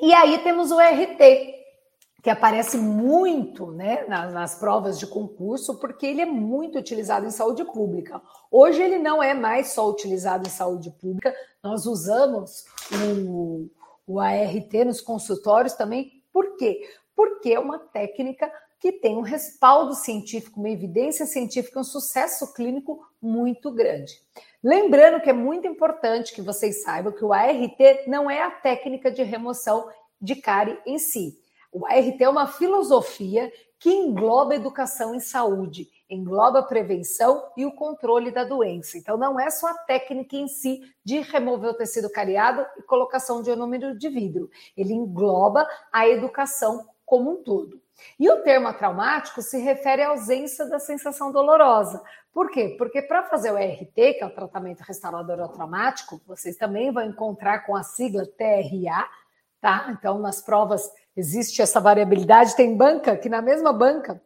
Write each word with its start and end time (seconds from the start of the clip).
E 0.00 0.12
aí 0.14 0.38
temos 0.38 0.70
o 0.70 0.78
RT, 0.78 1.58
que 2.22 2.30
aparece 2.30 2.76
muito 2.76 3.70
né, 3.72 4.04
nas, 4.06 4.32
nas, 4.32 4.54
provas 4.54 4.98
de 4.98 5.06
concurso, 5.06 5.78
porque 5.78 6.06
ele 6.06 6.20
é 6.20 6.26
muito 6.26 6.78
utilizado 6.78 7.26
em 7.26 7.30
saúde 7.30 7.64
pública. 7.64 8.20
Hoje 8.50 8.82
ele 8.82 8.98
não 8.98 9.22
é 9.22 9.34
mais 9.34 9.72
só 9.72 9.88
utilizado 9.88 10.46
em 10.46 10.50
saúde 10.50 10.90
pública, 10.90 11.34
nós 11.62 11.86
usamos 11.86 12.64
o, 13.26 13.68
o 14.06 14.20
ART 14.20 14.72
nos 14.84 15.00
consultórios 15.00 15.74
também. 15.74 16.22
Por 16.32 16.56
quê? 16.56 16.80
Porque 17.14 17.52
é 17.52 17.58
uma 17.58 17.78
técnica 17.78 18.50
que 18.80 18.92
tem 18.92 19.16
um 19.16 19.22
respaldo 19.22 19.94
científico, 19.94 20.60
uma 20.60 20.70
evidência 20.70 21.26
científica, 21.26 21.80
um 21.80 21.84
sucesso 21.84 22.52
clínico 22.52 23.04
muito 23.20 23.72
grande. 23.72 24.22
Lembrando 24.62 25.20
que 25.20 25.30
é 25.30 25.32
muito 25.32 25.68
importante 25.68 26.34
que 26.34 26.42
vocês 26.42 26.82
saibam 26.82 27.12
que 27.12 27.24
o 27.24 27.32
ART 27.32 27.78
não 28.06 28.28
é 28.28 28.42
a 28.42 28.50
técnica 28.50 29.10
de 29.10 29.22
remoção 29.22 29.88
de 30.20 30.34
cárie 30.34 30.78
em 30.84 30.98
si. 30.98 31.38
O 31.70 31.86
ART 31.86 32.20
é 32.20 32.28
uma 32.28 32.46
filosofia 32.46 33.52
que 33.78 33.90
engloba 33.90 34.56
educação 34.56 35.14
em 35.14 35.20
saúde, 35.20 35.88
engloba 36.10 36.58
a 36.58 36.64
prevenção 36.64 37.44
e 37.56 37.64
o 37.64 37.72
controle 37.72 38.32
da 38.32 38.42
doença. 38.42 38.98
Então, 38.98 39.16
não 39.16 39.38
é 39.38 39.48
só 39.50 39.68
a 39.68 39.78
técnica 39.78 40.34
em 40.34 40.48
si 40.48 40.80
de 41.04 41.20
remover 41.20 41.70
o 41.70 41.74
tecido 41.74 42.10
cariado 42.10 42.66
e 42.76 42.82
colocação 42.82 43.40
de 43.42 43.52
um 43.52 43.56
número 43.56 43.96
de 43.96 44.08
vidro. 44.08 44.50
Ele 44.76 44.92
engloba 44.92 45.68
a 45.92 46.08
educação 46.08 46.88
como 47.06 47.30
um 47.30 47.42
todo. 47.44 47.80
E 48.18 48.30
o 48.30 48.42
termo 48.42 48.72
traumático 48.74 49.42
se 49.42 49.58
refere 49.58 50.02
à 50.02 50.08
ausência 50.08 50.66
da 50.66 50.78
sensação 50.78 51.32
dolorosa. 51.32 52.02
Por 52.38 52.52
quê? 52.52 52.76
Porque 52.78 53.02
para 53.02 53.24
fazer 53.24 53.50
o 53.50 53.56
RT, 53.56 53.94
que 53.94 54.22
é 54.22 54.24
o 54.24 54.30
tratamento 54.30 54.82
restaurador 54.82 55.48
traumático, 55.48 56.22
vocês 56.24 56.56
também 56.56 56.92
vão 56.92 57.02
encontrar 57.02 57.66
com 57.66 57.74
a 57.74 57.82
sigla 57.82 58.24
TRA, 58.24 59.10
tá? 59.60 59.88
Então, 59.90 60.20
nas 60.20 60.40
provas 60.40 60.88
existe 61.16 61.60
essa 61.60 61.80
variabilidade. 61.80 62.54
Tem 62.54 62.76
banca 62.76 63.16
que 63.16 63.28
na 63.28 63.42
mesma 63.42 63.72
banca 63.72 64.22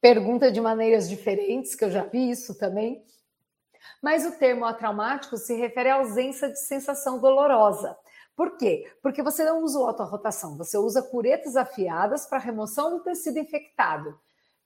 pergunta 0.00 0.50
de 0.50 0.60
maneiras 0.60 1.08
diferentes, 1.08 1.76
que 1.76 1.84
eu 1.84 1.90
já 1.92 2.02
vi 2.02 2.30
isso 2.30 2.58
também. 2.58 3.04
Mas 4.02 4.26
o 4.26 4.32
termo 4.32 4.64
atraumático 4.64 5.36
se 5.36 5.54
refere 5.54 5.90
à 5.90 5.94
ausência 5.94 6.48
de 6.48 6.58
sensação 6.58 7.20
dolorosa. 7.20 7.96
Por 8.34 8.56
quê? 8.56 8.92
Porque 9.00 9.22
você 9.22 9.44
não 9.44 9.62
usa 9.62 9.78
o 9.78 9.86
autorrotação, 9.86 10.56
você 10.56 10.76
usa 10.76 11.00
curetas 11.00 11.54
afiadas 11.54 12.26
para 12.26 12.38
remoção 12.38 12.90
do 12.90 13.04
tecido 13.04 13.38
infectado. 13.38 14.18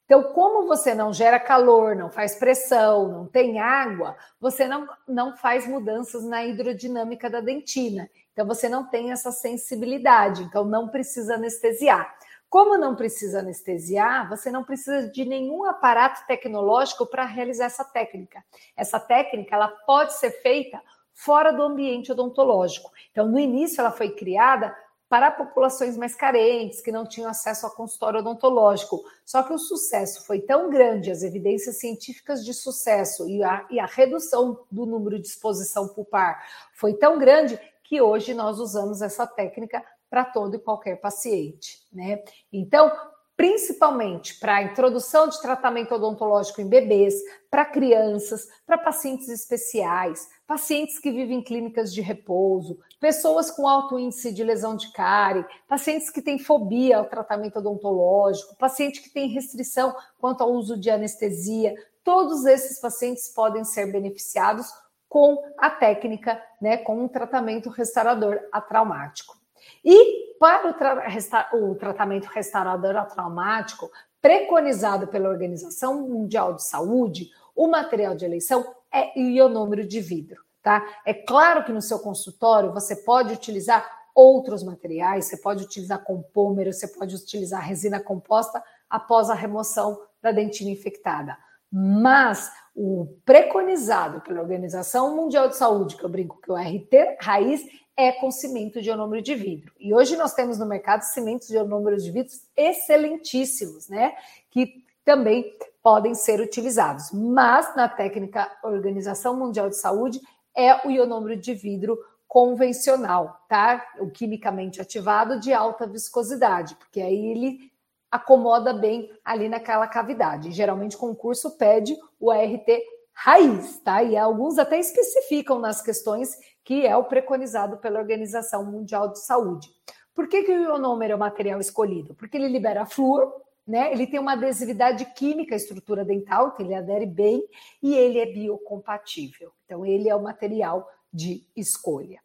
Então, 0.09 0.23
como 0.23 0.67
você 0.67 0.95
não 0.95 1.13
gera 1.13 1.39
calor, 1.39 1.95
não 1.95 2.11
faz 2.11 2.35
pressão, 2.35 3.09
não 3.09 3.27
tem 3.27 3.61
água, 3.61 4.17
você 4.41 4.67
não, 4.67 4.89
não 5.07 5.37
faz 5.37 5.69
mudanças 5.69 6.25
na 6.25 6.43
hidrodinâmica 6.43 7.29
da 7.29 7.43
dentina. 7.43 8.09
Então, 8.33 8.47
você 8.47 8.71
não 8.71 8.89
tem 8.89 9.13
essa 9.13 9.31
sensibilidade, 9.31 10.43
então 10.45 10.65
não 10.65 10.89
precisa 10.89 11.35
anestesiar. 11.35 12.17
Como 12.49 12.79
não 12.79 12.97
precisa 12.97 13.41
anestesiar, 13.41 14.27
você 14.31 14.51
não 14.51 14.65
precisa 14.65 15.11
de 15.11 15.27
nenhum 15.27 15.65
aparato 15.65 16.27
tecnológico 16.27 17.05
para 17.05 17.27
realizar 17.27 17.67
essa 17.67 17.85
técnica. 17.85 18.43
Essa 18.75 18.99
técnica 18.99 19.55
ela 19.55 19.69
pode 19.69 20.15
ser 20.15 20.31
feita 20.41 20.81
fora 21.13 21.53
do 21.53 21.63
ambiente 21.63 22.11
odontológico. 22.13 22.91
Então, 23.11 23.29
no 23.29 23.39
início, 23.39 23.83
ela 23.83 23.93
foi 23.93 24.09
criada 24.13 24.75
para 25.09 25.31
populações 25.31 25.97
mais 25.97 26.15
carentes, 26.15 26.81
que 26.81 26.93
não 26.93 27.07
tinham 27.07 27.31
acesso 27.31 27.65
ao 27.65 27.73
consultório 27.73 28.21
odontológico. 28.21 29.03
Só 29.25 29.43
que 29.43 29.53
o 29.53 29.59
sucesso 29.59 30.27
foi 30.27 30.41
tão 30.41 30.69
grande, 30.69 31.11
as 31.11 31.23
evidências 31.23 31.79
científicas 31.79 32.45
de 32.45 32.53
sucesso 32.53 33.29
e 33.29 33.43
a, 33.43 33.67
e 33.71 33.81
a 33.81 33.87
redução 33.87 34.61
do 34.71 34.85
número 34.85 35.19
de 35.19 35.27
exposição 35.27 35.89
pulpar 35.89 36.45
foi 36.75 36.95
tão 36.95 37.19
grande 37.19 37.59
que 37.83 38.03
hoje 38.03 38.35
nós 38.35 38.59
usamos 38.59 39.01
essa 39.01 39.27
técnica 39.27 39.83
para 40.11 40.25
todo 40.25 40.57
e 40.57 40.59
qualquer 40.59 41.01
paciente, 41.01 41.87
né? 41.93 42.23
Então, 42.53 42.93
principalmente 43.37 44.39
para 44.39 44.57
a 44.57 44.63
introdução 44.63 45.29
de 45.29 45.41
tratamento 45.41 45.95
odontológico 45.95 46.61
em 46.61 46.69
bebês, 46.69 47.15
para 47.49 47.65
crianças, 47.65 48.49
para 48.67 48.77
pacientes 48.77 49.29
especiais, 49.29 50.29
pacientes 50.47 50.99
que 50.99 51.13
vivem 51.13 51.39
em 51.39 51.43
clínicas 51.43 51.95
de 51.95 52.01
repouso, 52.01 52.81
pessoas 53.01 53.51
com 53.51 53.67
alto 53.67 53.99
índice 53.99 54.33
de 54.33 54.43
lesão 54.43 54.77
de 54.77 54.93
cárie, 54.93 55.47
pacientes 55.67 56.11
que 56.11 56.23
têm 56.23 56.39
fobia 56.39 56.99
ao 56.99 57.07
tratamento 57.07 57.59
odontológico, 57.59 58.57
paciente 58.57 59.03
que 59.03 59.11
tem 59.11 59.29
restrição 59.29 59.95
quanto 60.19 60.43
ao 60.43 60.53
uso 60.53 60.79
de 60.79 60.91
anestesia, 60.91 61.75
todos 62.03 62.45
esses 62.45 62.81
pacientes 62.81 63.29
podem 63.29 63.65
ser 63.65 63.93
beneficiados 63.93 64.67
com 65.09 65.43
a 65.57 65.71
técnica, 65.71 66.43
né, 66.61 66.77
com 66.79 67.03
um 67.03 67.09
tratamento 67.09 67.71
restaurador 67.71 68.41
atraumático. 68.53 69.37
E 69.85 70.37
para 70.39 70.71
o, 70.71 70.75
tra 70.75 71.51
o 71.55 71.75
tratamento 71.75 72.27
restaurador 72.27 73.07
traumático, 73.07 73.91
preconizado 74.21 75.07
pela 75.09 75.29
Organização 75.29 76.09
Mundial 76.09 76.55
de 76.55 76.65
Saúde, 76.65 77.31
o 77.55 77.67
material 77.69 78.15
de 78.15 78.25
eleição 78.25 78.75
é 78.93 79.19
ionômero 79.19 79.87
de 79.87 80.01
vidro, 80.01 80.43
tá? 80.63 80.85
É 81.05 81.15
claro 81.15 81.65
que 81.65 81.73
no 81.73 81.83
seu 81.83 81.99
consultório 81.99 82.73
você 82.73 82.97
pode 82.97 83.33
utilizar 83.33 83.99
outros 84.15 84.63
materiais, 84.63 85.27
você 85.27 85.37
pode 85.37 85.65
utilizar 85.65 86.03
compômero, 86.03 86.73
você 86.73 86.89
pode 86.89 87.15
utilizar 87.15 87.63
resina 87.63 88.01
composta 88.01 88.63
após 88.91 89.31
a 89.31 89.35
remoção 89.35 90.01
da 90.21 90.33
dentina 90.33 90.71
infectada. 90.71 91.37
Mas 91.71 92.51
o 92.75 93.07
preconizado 93.25 94.21
pela 94.23 94.41
Organização 94.41 95.15
Mundial 95.15 95.49
de 95.49 95.57
Saúde, 95.57 95.97
que 95.97 96.05
eu 96.05 96.09
brinco 96.09 96.41
que 96.41 96.51
o 96.51 96.57
RT 96.57 97.19
raiz, 97.21 97.65
é 97.97 98.13
com 98.13 98.31
cimento 98.31 98.81
de 98.81 98.89
ionômero 98.89 99.21
de 99.21 99.35
vidro. 99.35 99.73
E 99.79 99.93
hoje 99.93 100.17
nós 100.17 100.33
temos 100.33 100.59
no 100.59 100.65
mercado 100.65 101.03
cimentos 101.03 101.49
de 101.49 101.57
ionômero 101.57 101.97
de 101.97 102.11
vidro 102.11 102.33
excelentíssimos, 102.57 103.89
né? 103.89 104.15
Que 104.51 104.85
também 105.05 105.53
podem 105.83 106.15
ser 106.15 106.41
utilizados. 106.41 107.11
Mas 107.13 107.75
na 107.75 107.89
técnica 107.89 108.51
Organização 108.63 109.37
Mundial 109.37 109.69
de 109.69 109.77
Saúde 109.77 110.21
é 110.59 110.85
o 110.85 110.91
ionômero 110.91 111.37
de 111.37 111.55
vidro 111.55 111.97
convencional, 112.27 113.41
tá? 113.49 113.87
O 114.01 114.11
quimicamente 114.11 114.83
ativado 114.83 115.39
de 115.39 115.53
alta 115.53 115.87
viscosidade, 115.87 116.75
porque 116.75 117.01
aí 117.01 117.27
ele 117.27 117.73
acomoda 118.11 118.75
bem 118.75 119.11
ali 119.25 119.49
naquela 119.49 119.87
cavidade. 119.87 120.51
Geralmente 120.51 120.97
concurso 120.97 121.57
pede 121.57 121.97
o 122.19 122.31
ART 122.31 122.67
raiz, 123.13 123.79
tá? 123.81 124.03
E 124.03 124.17
alguns 124.17 124.59
até 124.59 124.79
especificam 124.79 125.59
nas 125.59 125.81
questões 125.81 126.37
que 126.65 126.87
é 126.87 126.97
o 126.97 127.05
preconizado 127.05 127.79
pela 127.79 127.99
Organização 127.99 128.65
Mundial 128.65 129.13
de 129.13 129.21
Saúde. 129.21 129.69
Por 130.15 130.29
que, 130.29 130.43
que 130.43 130.53
o 130.53 130.63
ionômero 130.65 131.13
é 131.13 131.17
o 131.17 131.19
material 131.19 131.61
escolhido? 131.61 132.15
Porque 132.15 132.37
ele 132.37 132.49
libera 132.49 132.85
flúor, 132.85 133.33
né? 133.69 133.93
Ele 133.93 134.07
tem 134.07 134.19
uma 134.19 134.33
adesividade 134.33 135.05
química 135.15 135.55
à 135.55 135.57
estrutura 135.57 136.03
dental, 136.03 136.55
que 136.55 136.63
ele 136.63 136.75
adere 136.75 137.05
bem, 137.05 137.47
e 137.83 137.95
ele 137.95 138.19
é 138.19 138.25
biocompatível. 138.25 139.53
Então, 139.67 139.85
ele 139.85 140.09
é 140.09 140.17
o 140.17 140.23
material 140.23 140.89
de 141.13 141.47
escolha. 141.55 142.21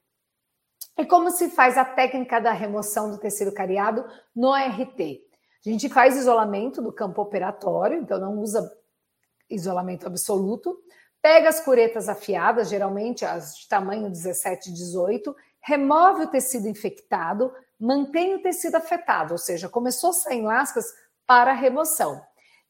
E 0.97 1.05
como 1.05 1.29
se 1.31 1.49
faz 1.49 1.77
a 1.77 1.83
técnica 1.83 2.39
da 2.39 2.53
remoção 2.53 3.11
do 3.11 3.17
tecido 3.17 3.51
cariado 3.51 4.05
no 4.33 4.53
RT? 4.53 5.21
A 5.65 5.69
gente 5.69 5.89
faz 5.89 6.15
isolamento 6.15 6.81
do 6.81 6.93
campo 6.93 7.21
operatório, 7.21 7.99
então 7.99 8.19
não 8.19 8.39
usa 8.39 8.71
isolamento 9.49 10.07
absoluto, 10.07 10.77
pega 11.21 11.49
as 11.49 11.59
curetas 11.59 12.07
afiadas, 12.07 12.69
geralmente 12.69 13.25
as 13.25 13.57
de 13.57 13.67
tamanho 13.67 14.09
17 14.09 14.69
e 14.69 14.73
18, 14.73 15.35
remove 15.61 16.23
o 16.23 16.27
tecido 16.27 16.67
infectado, 16.67 17.51
mantém 17.79 18.35
o 18.35 18.41
tecido 18.41 18.75
afetado, 18.75 19.33
ou 19.33 19.37
seja, 19.37 19.69
começou 19.69 20.13
sair 20.13 20.41
lascas 20.41 20.85
para 21.27 21.53
remoção. 21.53 22.21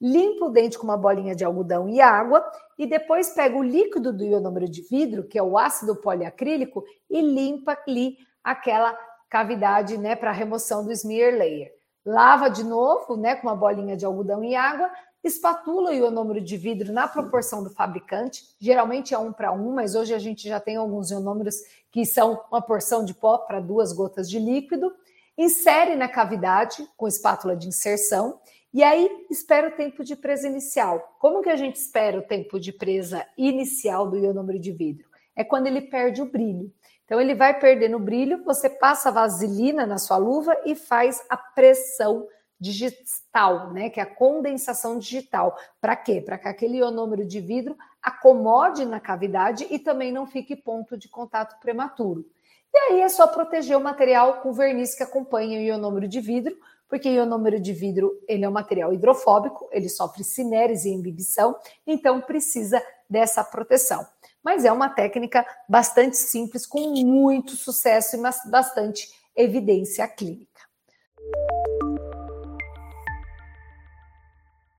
Limpa 0.02 0.46
o 0.46 0.50
dente 0.50 0.78
com 0.78 0.84
uma 0.84 0.97
bolinha 0.97 1.36
de 1.36 1.46
algodão 1.46 1.88
e 1.88 2.02
água 2.02 2.44
e 2.78 2.86
depois 2.86 3.30
pega 3.30 3.56
o 3.56 3.64
líquido 3.64 4.12
do 4.12 4.24
ionômero 4.24 4.68
de 4.68 4.81
vidro, 4.81 5.24
que 5.24 5.38
é 5.38 5.44
o 5.44 5.58
ácido 5.58 5.96
poliacrílico, 5.96 6.84
e 7.09 7.22
limpa 7.22 7.78
ali 7.88 8.17
aquela 8.44 8.97
cavidade, 9.29 9.97
né, 9.97 10.16
para 10.16 10.32
remoção 10.32 10.84
do 10.84 10.91
smear 10.91 11.34
layer. 11.34 11.72
Lava 12.05 12.50
de 12.50 12.64
novo, 12.64 13.16
né, 13.16 13.35
com 13.35 13.47
uma 13.47 13.55
bolinha 13.55 13.96
de 13.96 14.05
algodão 14.05 14.44
e 14.44 14.55
água 14.55 14.91
espatula 15.23 15.91
o 15.91 15.94
ionômero 15.94 16.41
de 16.41 16.58
vidro 16.58 16.91
na 16.91 17.08
proporção 17.08 17.64
do 17.64 17.70
fabricante, 17.70 18.44
geralmente 18.59 19.14
é 19.14 19.17
um 19.17 19.32
para 19.32 19.53
um, 19.53 19.73
mas 19.73 19.96
hoje 19.96 20.14
a 20.14 20.20
gente 20.20 20.47
já 20.47 20.59
tem 20.59 20.76
alguns 20.76 21.11
ionômeros 21.11 21.55
que 21.90 22.05
são 22.05 22.44
uma 22.52 22.61
porção 22.61 23.05
de 23.05 23.14
pó 23.14 23.38
para 23.38 23.61
duas 23.61 23.94
gotas 23.94 24.29
de 24.29 24.38
líquido, 24.38 24.94
insere 25.38 25.96
na 25.96 26.08
cavidade 26.08 26.88
com 26.96 27.08
espátula 27.08 27.56
de 27.56 27.68
inserção 27.68 28.40
e 28.74 28.84
aí 28.84 29.28
espera 29.30 29.68
o 29.68 29.72
tempo 29.72 30.03
de 30.03 30.16
presa 30.16 30.47
inicial. 30.47 31.16
Como 31.20 31.41
que 31.41 31.50
a 31.50 31.56
gente 31.56 31.76
espera 31.76 32.18
o 32.18 32.24
tempo 32.24 32.59
de 32.59 32.74
presa 32.74 33.26
inicial 33.38 34.09
do 34.09 34.18
ionômero 34.18 34.59
de 34.59 34.72
vidro? 34.72 35.08
É 35.35 35.44
quando 35.44 35.68
ele 35.68 35.82
perde 35.82 36.22
o 36.22 36.26
brilho. 36.26 36.74
Então 37.06 37.22
ele 37.22 37.35
vai 37.35 37.59
perdendo 37.59 37.97
o 37.97 38.00
brilho, 38.00 38.44
você 38.44 38.70
passa 38.70 39.12
vaselina 39.12 39.85
na 39.85 40.00
sua 40.00 40.18
luva 40.18 40.58
e 40.66 40.74
faz 40.74 41.24
a 41.30 41.38
pressão 41.38 42.28
digital, 42.59 43.72
né? 43.74 43.90
Que 43.90 44.00
é 44.00 44.03
a 44.03 44.16
condensação 44.16 44.97
digital. 44.97 45.56
Para 45.79 45.96
quê? 45.96 46.22
Para 46.22 46.38
que 46.38 46.47
aquele 46.47 46.78
ionômero 46.78 47.26
de 47.26 47.40
vidro 47.40 47.78
acomode 48.02 48.86
na 48.86 49.00
cavidade 49.00 49.68
e 49.70 49.78
também 49.78 50.12
não 50.12 50.26
fique 50.26 50.56
ponto 50.56 50.97
de 50.97 51.08
contato 51.08 51.59
prematuro. 51.59 52.26
E 52.73 52.78
aí 52.78 53.02
é 53.02 53.09
só 53.09 53.28
proteger 53.28 53.78
o 53.78 53.84
material 53.84 54.41
com 54.41 54.52
verniz 54.52 54.96
que 54.96 55.03
acompanha 55.03 55.59
o 55.59 55.61
ionômero 55.61 56.08
de 56.08 56.20
vidro, 56.20 56.58
porque 56.90 57.08
o 57.08 57.14
ionômero 57.14 57.59
de 57.59 57.72
vidro 57.72 58.20
ele 58.28 58.43
é 58.46 58.49
um 58.49 58.52
material 58.52 58.91
hidrofóbico, 58.91 59.70
ele 59.72 59.90
sofre 59.90 60.23
cinérese 60.23 60.90
e 60.90 60.93
imbibição, 60.93 61.55
então 61.85 62.20
precisa 62.20 62.81
dessa 63.09 63.43
proteção. 63.43 64.05
Mas 64.43 64.66
é 64.66 64.72
uma 64.72 64.90
técnica 64.90 65.46
bastante 65.70 66.17
simples, 66.17 66.66
com 66.66 66.79
muito 67.05 67.55
sucesso 67.55 68.16
e 68.16 68.49
bastante 68.49 69.08
evidência 69.35 70.08
clínica. 70.08 70.72